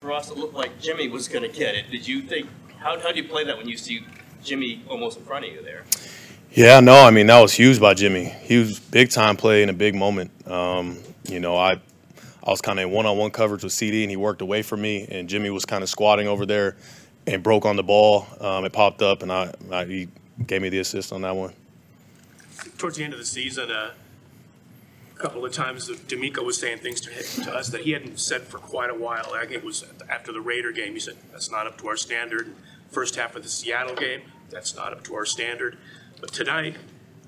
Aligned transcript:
For 0.00 0.12
us, 0.12 0.30
it 0.30 0.38
looked 0.38 0.54
like 0.54 0.80
Jimmy 0.80 1.08
was 1.08 1.26
going 1.26 1.42
to 1.42 1.48
get 1.48 1.74
it. 1.74 1.90
Did 1.90 2.06
you 2.06 2.22
think? 2.22 2.48
How 2.78 3.00
how 3.00 3.10
do 3.10 3.20
you 3.20 3.28
play 3.28 3.42
that 3.42 3.56
when 3.56 3.68
you 3.68 3.76
see 3.76 4.04
Jimmy 4.44 4.80
almost 4.88 5.18
in 5.18 5.24
front 5.24 5.44
of 5.44 5.50
you 5.52 5.60
there? 5.60 5.84
Yeah, 6.52 6.78
no, 6.78 6.94
I 7.04 7.10
mean 7.10 7.26
that 7.26 7.40
was 7.40 7.52
huge 7.52 7.80
by 7.80 7.94
Jimmy. 7.94 8.26
He 8.26 8.58
was 8.58 8.78
big 8.78 9.10
time 9.10 9.36
play 9.36 9.64
in 9.64 9.68
a 9.70 9.72
big 9.72 9.96
moment. 9.96 10.30
Um, 10.48 10.98
you 11.28 11.40
know, 11.40 11.56
I 11.56 11.80
I 12.44 12.50
was 12.50 12.60
kind 12.60 12.78
of 12.78 12.84
in 12.84 12.92
one 12.92 13.06
on 13.06 13.18
one 13.18 13.32
coverage 13.32 13.64
with 13.64 13.72
CeeDee, 13.72 14.02
and 14.02 14.10
he 14.10 14.16
worked 14.16 14.40
away 14.40 14.62
from 14.62 14.82
me, 14.82 15.08
and 15.10 15.28
Jimmy 15.28 15.50
was 15.50 15.64
kind 15.64 15.82
of 15.82 15.88
squatting 15.88 16.28
over 16.28 16.46
there 16.46 16.76
and 17.26 17.42
broke 17.42 17.66
on 17.66 17.74
the 17.74 17.82
ball. 17.82 18.24
Um, 18.40 18.64
it 18.64 18.72
popped 18.72 19.02
up, 19.02 19.22
and 19.22 19.32
I, 19.32 19.52
I 19.72 19.84
he 19.84 20.08
gave 20.46 20.62
me 20.62 20.68
the 20.68 20.78
assist 20.78 21.12
on 21.12 21.22
that 21.22 21.34
one. 21.34 21.52
towards 22.78 22.96
the 22.98 23.02
end 23.02 23.14
of 23.14 23.18
the 23.18 23.26
season, 23.26 23.68
uh, 23.72 23.90
a 23.90 24.07
couple 25.18 25.44
of 25.44 25.52
times, 25.52 25.86
that 25.88 26.08
DeMeco 26.08 26.44
was 26.44 26.58
saying 26.58 26.78
things 26.78 27.00
to, 27.02 27.42
to 27.44 27.54
us 27.54 27.68
that 27.68 27.82
he 27.82 27.92
hadn't 27.92 28.18
said 28.20 28.42
for 28.42 28.58
quite 28.58 28.90
a 28.90 28.94
while. 28.94 29.32
I 29.34 29.40
think 29.40 29.52
it 29.52 29.64
was 29.64 29.84
after 30.08 30.32
the 30.32 30.40
Raider 30.40 30.72
game. 30.72 30.94
He 30.94 31.00
said, 31.00 31.16
that's 31.32 31.50
not 31.50 31.66
up 31.66 31.78
to 31.78 31.88
our 31.88 31.96
standard. 31.96 32.54
First 32.90 33.16
half 33.16 33.36
of 33.36 33.42
the 33.42 33.48
Seattle 33.48 33.94
game, 33.94 34.22
that's 34.50 34.74
not 34.74 34.92
up 34.92 35.04
to 35.04 35.14
our 35.14 35.26
standard. 35.26 35.76
But 36.20 36.32
tonight, 36.32 36.76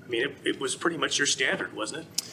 I 0.03 0.07
mean, 0.07 0.23
it, 0.23 0.37
it 0.43 0.59
was 0.59 0.75
pretty 0.75 0.97
much 0.97 1.17
your 1.17 1.27
standard, 1.27 1.73
wasn't 1.73 2.05
it? 2.05 2.23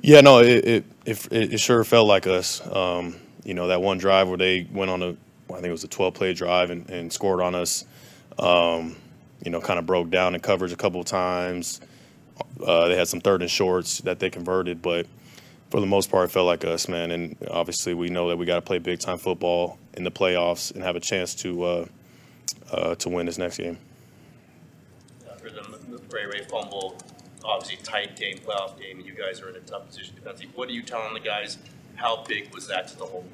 Yeah, 0.00 0.20
no, 0.20 0.38
it 0.38 0.64
it, 0.64 0.84
it, 1.04 1.32
it 1.32 1.60
sure 1.60 1.82
felt 1.84 2.06
like 2.06 2.26
us. 2.26 2.64
Um, 2.66 3.16
you 3.44 3.54
know, 3.54 3.68
that 3.68 3.82
one 3.82 3.98
drive 3.98 4.28
where 4.28 4.38
they 4.38 4.66
went 4.72 4.90
on 4.90 5.02
a, 5.02 5.08
I 5.50 5.54
think 5.54 5.66
it 5.66 5.70
was 5.72 5.84
a 5.84 5.88
12 5.88 6.14
play 6.14 6.34
drive 6.34 6.70
and, 6.70 6.88
and 6.88 7.12
scored 7.12 7.40
on 7.40 7.54
us. 7.54 7.84
Um, 8.38 8.96
you 9.44 9.50
know, 9.50 9.60
kind 9.60 9.78
of 9.78 9.86
broke 9.86 10.10
down 10.10 10.34
in 10.34 10.40
coverage 10.40 10.72
a 10.72 10.76
couple 10.76 11.00
of 11.00 11.06
times. 11.06 11.80
Uh, 12.64 12.88
they 12.88 12.96
had 12.96 13.08
some 13.08 13.20
third 13.20 13.42
and 13.42 13.50
shorts 13.50 13.98
that 14.02 14.18
they 14.18 14.30
converted, 14.30 14.82
but 14.82 15.06
for 15.70 15.80
the 15.80 15.86
most 15.86 16.10
part, 16.10 16.28
it 16.28 16.32
felt 16.32 16.46
like 16.46 16.64
us, 16.64 16.88
man. 16.88 17.10
And 17.10 17.36
obviously, 17.50 17.94
we 17.94 18.08
know 18.08 18.28
that 18.28 18.36
we 18.36 18.46
got 18.46 18.56
to 18.56 18.62
play 18.62 18.78
big 18.78 19.00
time 19.00 19.18
football 19.18 19.78
in 19.94 20.04
the 20.04 20.10
playoffs 20.10 20.74
and 20.74 20.82
have 20.82 20.96
a 20.96 21.00
chance 21.00 21.34
to 21.36 21.64
uh, 21.64 21.86
uh, 22.70 22.94
to 22.96 23.08
win 23.08 23.26
this 23.26 23.38
next 23.38 23.58
game. 23.58 23.78
After 25.30 25.50
the 25.50 26.00
Ray 26.10 26.26
Ray 26.26 26.44
fumble, 26.44 26.96
obviously 27.44 27.76
tight 27.82 28.16
game, 28.16 28.38
playoff 28.38 28.78
game, 28.80 28.98
and 28.98 29.06
you 29.06 29.14
guys 29.14 29.40
are 29.40 29.50
in 29.50 29.56
a 29.56 29.60
tough 29.60 29.86
position 29.86 30.14
defensively. 30.14 30.50
What 30.54 30.68
are 30.68 30.72
you 30.72 30.82
telling 30.82 31.14
the 31.14 31.20
guys? 31.20 31.58
How 31.96 32.24
big 32.24 32.54
was 32.54 32.68
that 32.68 32.88
to 32.88 32.96
the 32.96 33.04
whole? 33.04 33.26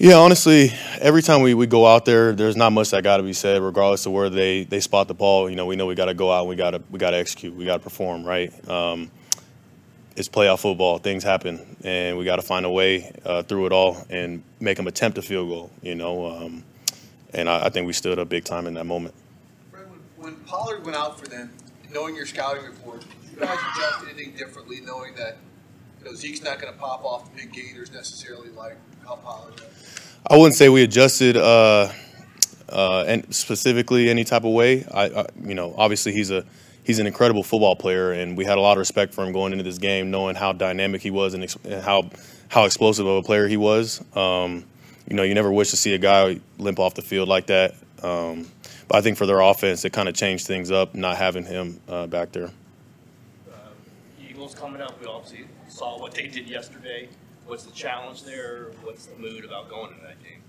Yeah, 0.00 0.14
honestly, 0.14 0.70
every 1.00 1.22
time 1.22 1.42
we, 1.42 1.54
we 1.54 1.66
go 1.66 1.84
out 1.84 2.04
there, 2.04 2.32
there's 2.32 2.54
not 2.54 2.70
much 2.70 2.90
that 2.90 3.02
got 3.02 3.16
to 3.16 3.24
be 3.24 3.32
said, 3.32 3.60
regardless 3.60 4.06
of 4.06 4.12
where 4.12 4.30
they, 4.30 4.62
they 4.62 4.78
spot 4.78 5.08
the 5.08 5.14
ball. 5.14 5.50
You 5.50 5.56
know, 5.56 5.66
we 5.66 5.74
know 5.74 5.86
we 5.86 5.96
got 5.96 6.04
to 6.04 6.14
go 6.14 6.30
out, 6.30 6.42
and 6.42 6.48
we 6.48 6.54
got 6.54 6.70
to 6.70 6.82
we 6.88 7.00
got 7.00 7.10
to 7.10 7.16
execute, 7.16 7.52
we 7.52 7.64
got 7.64 7.78
to 7.78 7.82
perform, 7.82 8.22
right? 8.22 8.52
Um, 8.68 9.10
it's 10.14 10.28
playoff 10.28 10.60
football; 10.60 10.98
things 10.98 11.24
happen, 11.24 11.76
and 11.82 12.16
we 12.16 12.24
got 12.24 12.36
to 12.36 12.42
find 12.42 12.64
a 12.64 12.70
way 12.70 13.10
uh, 13.24 13.42
through 13.42 13.66
it 13.66 13.72
all 13.72 13.96
and 14.08 14.44
make 14.60 14.76
them 14.76 14.86
attempt 14.86 15.18
a 15.18 15.22
field 15.22 15.48
goal. 15.48 15.70
You 15.82 15.96
know, 15.96 16.26
um, 16.26 16.62
and 17.34 17.48
I, 17.48 17.64
I, 17.64 17.68
think 17.68 17.88
we 17.88 17.92
stood 17.92 18.20
up 18.20 18.28
big 18.28 18.44
time 18.44 18.68
in 18.68 18.74
that 18.74 18.86
moment. 18.86 19.16
When, 19.72 19.82
when 20.16 20.36
Pollard 20.44 20.84
went 20.84 20.96
out 20.96 21.18
for 21.18 21.26
them, 21.26 21.50
knowing 21.92 22.14
your 22.14 22.26
scouting 22.26 22.64
report, 22.64 23.04
you 23.32 23.40
guys 23.40 23.58
adjust 23.74 24.04
anything 24.04 24.36
differently, 24.36 24.80
knowing 24.80 25.16
that 25.16 25.38
you 25.98 26.04
know, 26.04 26.14
Zeke's 26.14 26.42
not 26.42 26.60
going 26.60 26.72
to 26.72 26.78
pop 26.78 27.04
off 27.04 27.30
the 27.30 27.42
big 27.42 27.52
gainers 27.52 27.92
necessarily 27.92 28.50
like 28.50 28.76
how 29.06 29.16
Pollard 29.16 29.56
does? 29.56 30.18
I 30.26 30.36
wouldn't 30.36 30.54
say 30.54 30.68
we 30.68 30.82
adjusted 30.82 31.36
uh, 31.36 31.90
uh, 32.68 33.04
and 33.06 33.34
specifically 33.34 34.10
any 34.10 34.24
type 34.24 34.44
of 34.44 34.52
way. 34.52 34.84
I, 34.84 35.04
I, 35.04 35.26
you 35.42 35.54
know, 35.54 35.74
obviously 35.76 36.12
he's 36.12 36.30
a 36.30 36.44
he's 36.84 36.98
an 36.98 37.06
incredible 37.06 37.42
football 37.42 37.76
player, 37.76 38.12
and 38.12 38.36
we 38.36 38.44
had 38.44 38.58
a 38.58 38.60
lot 38.60 38.72
of 38.72 38.78
respect 38.78 39.14
for 39.14 39.24
him 39.24 39.32
going 39.32 39.52
into 39.52 39.64
this 39.64 39.78
game, 39.78 40.10
knowing 40.10 40.34
how 40.34 40.52
dynamic 40.52 41.02
he 41.02 41.10
was 41.10 41.34
and, 41.34 41.44
ex- 41.44 41.56
and 41.64 41.82
how 41.82 42.10
how 42.48 42.64
explosive 42.64 43.06
of 43.06 43.16
a 43.16 43.22
player 43.22 43.48
he 43.48 43.56
was. 43.56 44.02
Um, 44.16 44.64
you 45.08 45.16
know, 45.16 45.22
you 45.22 45.34
never 45.34 45.50
wish 45.50 45.70
to 45.70 45.76
see 45.76 45.94
a 45.94 45.98
guy 45.98 46.40
limp 46.58 46.78
off 46.78 46.94
the 46.94 47.02
field 47.02 47.28
like 47.28 47.46
that. 47.46 47.74
Um, 48.02 48.50
but 48.88 48.96
I 48.98 49.00
think 49.00 49.16
for 49.16 49.26
their 49.26 49.40
offense, 49.40 49.84
it 49.84 49.92
kind 49.92 50.08
of 50.08 50.14
changed 50.14 50.46
things 50.46 50.70
up 50.70 50.94
not 50.94 51.16
having 51.16 51.44
him 51.44 51.80
uh, 51.88 52.06
back 52.06 52.32
there. 52.32 52.50
Uh, 53.50 53.56
Eagles 54.28 54.54
coming 54.54 54.80
up, 54.80 55.00
we 55.00 55.06
obviously 55.06 55.46
saw 55.78 55.96
what 55.96 56.12
they 56.12 56.26
did 56.26 56.48
yesterday. 56.48 57.08
What's 57.46 57.62
the 57.62 57.70
challenge 57.70 58.24
there? 58.24 58.72
What's 58.82 59.06
the 59.06 59.16
mood 59.16 59.44
about 59.44 59.68
going 59.68 59.92
in 59.92 60.02
that 60.02 60.20
game? 60.20 60.42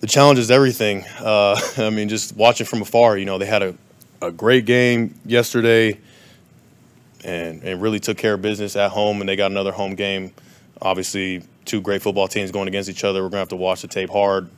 The 0.00 0.08
challenge 0.08 0.40
is 0.40 0.50
everything. 0.50 1.04
Uh, 1.20 1.58
I 1.78 1.90
mean, 1.90 2.08
just 2.08 2.34
watching 2.34 2.66
from 2.66 2.82
afar, 2.82 3.16
you 3.16 3.24
know, 3.24 3.38
they 3.38 3.46
had 3.46 3.62
a, 3.62 3.74
a 4.20 4.32
great 4.32 4.64
game 4.64 5.14
yesterday 5.24 6.00
and, 7.24 7.62
and 7.62 7.80
really 7.80 8.00
took 8.00 8.18
care 8.18 8.34
of 8.34 8.42
business 8.42 8.74
at 8.74 8.90
home, 8.90 9.20
and 9.20 9.28
they 9.28 9.36
got 9.36 9.52
another 9.52 9.70
home 9.70 9.94
game. 9.94 10.32
Obviously, 10.80 11.44
two 11.64 11.80
great 11.80 12.02
football 12.02 12.26
teams 12.26 12.50
going 12.50 12.66
against 12.66 12.90
each 12.90 13.04
other. 13.04 13.20
We're 13.22 13.28
going 13.28 13.32
to 13.32 13.38
have 13.38 13.48
to 13.50 13.56
watch 13.56 13.82
the 13.82 13.88
tape 13.88 14.10
hard. 14.10 14.50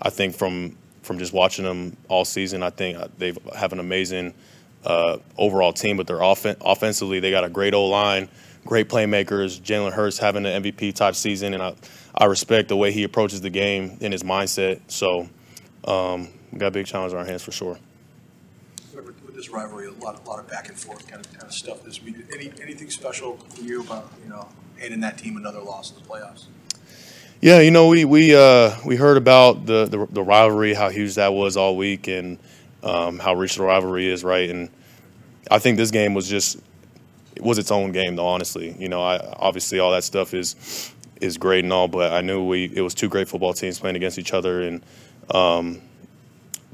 I 0.00 0.10
think 0.10 0.36
from 0.36 0.76
from 1.02 1.18
just 1.18 1.32
watching 1.32 1.64
them 1.64 1.96
all 2.06 2.24
season, 2.24 2.62
I 2.62 2.70
think 2.70 2.96
they 3.18 3.34
have 3.56 3.72
an 3.72 3.80
amazing 3.80 4.34
uh, 4.84 5.16
overall 5.36 5.72
team, 5.72 5.96
but 5.96 6.06
they're 6.06 6.22
off- 6.22 6.46
offensively, 6.60 7.18
they 7.18 7.32
got 7.32 7.42
a 7.42 7.48
great 7.48 7.74
O 7.74 7.86
line 7.86 8.28
great 8.64 8.88
playmakers. 8.88 9.60
Jalen 9.60 9.92
Hurts 9.92 10.18
having 10.18 10.46
an 10.46 10.62
MVP 10.62 10.94
type 10.94 11.14
season, 11.14 11.54
and 11.54 11.62
I, 11.62 11.74
I 12.14 12.26
respect 12.26 12.68
the 12.68 12.76
way 12.76 12.92
he 12.92 13.04
approaches 13.04 13.40
the 13.40 13.50
game 13.50 13.98
and 14.00 14.12
his 14.12 14.22
mindset. 14.22 14.80
So, 14.88 15.28
um, 15.84 16.28
we 16.52 16.58
got 16.58 16.68
a 16.68 16.70
big 16.70 16.86
challenge 16.86 17.12
on 17.12 17.20
our 17.20 17.24
hands 17.24 17.42
for 17.42 17.52
sure. 17.52 17.78
With 18.94 19.34
this 19.34 19.50
rivalry, 19.50 19.86
a 19.86 19.92
lot, 19.92 20.24
a 20.24 20.28
lot 20.28 20.38
of 20.38 20.48
back 20.48 20.68
and 20.68 20.78
forth 20.78 21.06
kind 21.08 21.24
of, 21.24 21.32
kind 21.32 21.44
of 21.44 21.52
stuff 21.52 21.82
this 21.82 22.02
week. 22.02 22.16
Any, 22.32 22.52
anything 22.60 22.90
special 22.90 23.36
for 23.36 23.62
you 23.62 23.82
about 23.82 24.12
you 24.22 24.30
know 24.30 24.48
handing 24.78 25.00
that 25.00 25.18
team 25.18 25.36
another 25.36 25.60
loss 25.60 25.90
in 25.90 26.02
the 26.02 26.08
playoffs? 26.08 26.44
Yeah, 27.40 27.58
you 27.58 27.72
know, 27.72 27.88
we 27.88 28.04
we 28.04 28.36
uh, 28.36 28.76
we 28.84 28.94
heard 28.94 29.16
about 29.16 29.66
the, 29.66 29.86
the, 29.86 30.06
the 30.08 30.22
rivalry, 30.22 30.74
how 30.74 30.90
huge 30.90 31.16
that 31.16 31.32
was 31.32 31.56
all 31.56 31.76
week, 31.76 32.06
and 32.06 32.38
um, 32.84 33.18
how 33.18 33.34
rich 33.34 33.56
the 33.56 33.64
rivalry 33.64 34.08
is, 34.08 34.22
right? 34.22 34.48
And 34.48 34.70
I 35.50 35.58
think 35.58 35.76
this 35.76 35.90
game 35.90 36.14
was 36.14 36.28
just 36.28 36.60
it 37.36 37.42
was 37.42 37.58
its 37.58 37.70
own 37.70 37.92
game, 37.92 38.16
though. 38.16 38.26
Honestly, 38.26 38.74
you 38.78 38.88
know, 38.88 39.02
I 39.02 39.18
obviously 39.38 39.78
all 39.78 39.90
that 39.92 40.04
stuff 40.04 40.34
is 40.34 40.92
is 41.20 41.38
great 41.38 41.64
and 41.64 41.72
all, 41.72 41.88
but 41.88 42.12
I 42.12 42.20
knew 42.20 42.44
we 42.44 42.70
it 42.74 42.80
was 42.82 42.94
two 42.94 43.08
great 43.08 43.28
football 43.28 43.54
teams 43.54 43.78
playing 43.78 43.96
against 43.96 44.18
each 44.18 44.32
other, 44.32 44.62
and 44.62 44.82
um, 45.30 45.80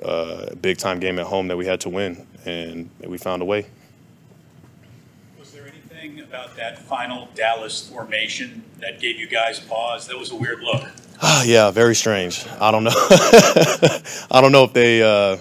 uh, 0.03 0.55
big 0.57 0.79
time 0.79 1.01
game 1.01 1.19
at 1.19 1.27
home 1.27 1.49
that 1.49 1.57
we 1.57 1.67
had 1.67 1.81
to 1.83 1.89
win, 1.89 2.27
and 2.45 2.91
we 3.01 3.19
found 3.19 3.43
a 3.43 3.45
way. 3.45 3.67
Was 5.39 5.53
there 5.53 5.67
anything 5.67 6.21
about 6.21 6.57
that 6.57 6.79
final 6.79 7.29
Dallas 7.35 7.89
formation 7.89 8.65
that 8.81 9.01
gave 9.01 9.19
you 9.19 9.29
guys 9.29 9.61
pause? 9.61 10.07
That 10.07 10.19
was 10.19 10.31
a 10.31 10.37
weird 10.37 10.61
look. 10.61 10.85
Ah, 11.21 11.43
yeah, 11.45 11.71
very 11.71 11.95
strange. 11.95 12.47
I 12.61 12.71
don't 12.71 12.85
know. 12.85 12.91
I 14.31 14.41
don't 14.41 14.53
know 14.53 14.65
if 14.65 14.73
they. 14.73 15.03
Uh, 15.03 15.39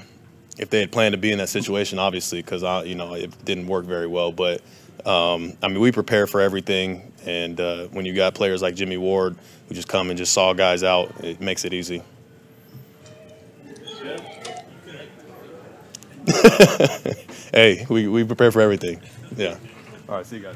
if 0.60 0.72
they 0.72 0.80
had 0.80 0.92
planned 0.92 1.14
to 1.14 1.18
be 1.18 1.32
in 1.32 1.38
that 1.38 1.50
situation, 1.50 2.00
obviously, 2.00 2.42
because 2.42 2.64
I, 2.64 2.84
you 2.84 2.96
know, 2.96 3.14
it 3.14 3.46
didn't 3.46 3.68
work 3.68 3.86
very 3.86 4.08
well. 4.08 4.32
But 4.32 4.62
um, 5.08 5.54
I 5.64 5.70
mean, 5.70 5.80
we 5.80 5.92
prepare 5.92 6.28
for 6.28 6.42
everything, 6.42 7.14
and 7.26 7.60
uh, 7.60 7.88
when 7.88 8.06
you 8.06 8.14
got 8.14 8.36
players 8.36 8.62
like 8.62 8.76
Jimmy 8.76 8.98
Ward 8.98 9.38
who 9.68 9.76
just 9.76 9.88
come 9.88 10.10
and 10.10 10.18
just 10.18 10.34
saw 10.34 10.54
guys 10.54 10.84
out, 10.84 11.24
it 11.24 11.40
makes 11.40 11.66
it 11.66 11.74
easy. 11.74 12.04
hey, 17.54 17.86
we, 17.90 18.08
we 18.08 18.24
prepare 18.26 18.52
for 18.52 18.62
everything. 18.62 19.02
Yeah. 19.36 19.58
All 20.10 20.16
right, 20.16 20.26
see 20.26 20.38
you 20.38 20.44
guys. 20.44 20.56